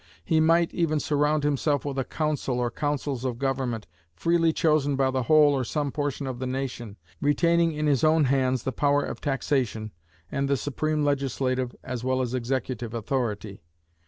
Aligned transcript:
He 0.25 0.39
might 0.39 0.73
even 0.73 0.99
surround 0.99 1.43
himself 1.43 1.85
with 1.85 1.99
a 1.99 2.03
council 2.03 2.57
or 2.57 2.71
councils 2.71 3.23
of 3.23 3.37
government, 3.37 3.85
freely 4.15 4.51
chosen 4.51 4.95
by 4.95 5.11
the 5.11 5.21
whole 5.21 5.53
or 5.53 5.63
some 5.63 5.91
portion 5.91 6.25
of 6.25 6.39
the 6.39 6.47
nation, 6.47 6.97
retaining 7.21 7.73
in 7.73 7.85
his 7.85 8.03
own 8.03 8.23
hands 8.23 8.63
the 8.63 8.71
power 8.71 9.03
of 9.03 9.21
taxation, 9.21 9.91
and 10.31 10.49
the 10.49 10.57
supreme 10.57 11.05
legislative 11.05 11.75
as 11.83 12.03
well 12.03 12.23
as 12.23 12.33
executive 12.33 12.95
authority. 12.95 13.61